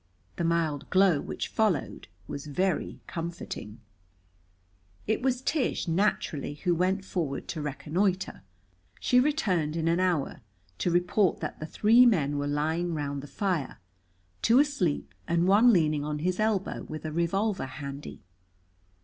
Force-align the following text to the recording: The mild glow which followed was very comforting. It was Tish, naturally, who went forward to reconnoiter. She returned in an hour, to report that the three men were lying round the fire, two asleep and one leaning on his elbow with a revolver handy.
The 0.37 0.43
mild 0.43 0.89
glow 0.89 1.21
which 1.21 1.47
followed 1.47 2.07
was 2.27 2.47
very 2.47 2.99
comforting. 3.05 3.81
It 5.05 5.21
was 5.21 5.43
Tish, 5.43 5.87
naturally, 5.87 6.55
who 6.55 6.73
went 6.73 7.05
forward 7.05 7.47
to 7.49 7.61
reconnoiter. 7.61 8.41
She 8.99 9.19
returned 9.19 9.75
in 9.75 9.87
an 9.87 9.99
hour, 9.99 10.41
to 10.79 10.89
report 10.89 11.39
that 11.41 11.59
the 11.59 11.67
three 11.67 12.07
men 12.07 12.39
were 12.39 12.47
lying 12.47 12.95
round 12.95 13.21
the 13.21 13.27
fire, 13.27 13.77
two 14.41 14.57
asleep 14.57 15.13
and 15.27 15.47
one 15.47 15.71
leaning 15.71 16.03
on 16.03 16.17
his 16.17 16.39
elbow 16.39 16.81
with 16.81 17.05
a 17.05 17.11
revolver 17.11 17.67
handy. 17.67 18.23